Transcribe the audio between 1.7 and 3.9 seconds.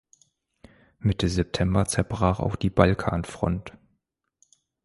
zerbrach auch die Balkan-Front.